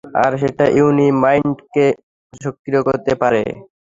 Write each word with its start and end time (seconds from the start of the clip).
আর 0.23 0.31
সেটা 0.41 0.65
ইউনি-মাইন্ডকে 0.77 1.85
সক্রিয় 2.33 2.81
করতে 2.87 3.11
পারে। 3.21 3.41